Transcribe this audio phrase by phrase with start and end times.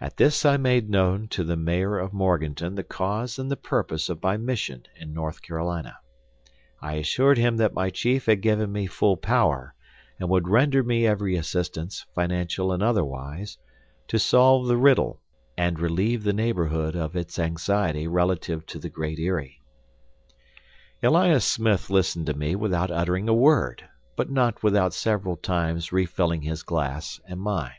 [0.00, 4.08] At this I made known to the mayor of Morganton the cause and the purpose
[4.08, 5.96] of my mission in North Carolina.
[6.80, 9.74] I assured him that my chief had given me full power,
[10.20, 13.58] and would render me every assistance, financial and otherwise,
[14.06, 15.20] to solve the riddle
[15.56, 19.60] and relieve the neighborhood of its anxiety relative to the Great Eyrie.
[21.02, 23.82] Elias Smith listened to me without uttering a word,
[24.16, 27.74] but not without several times refilling his glass and mine.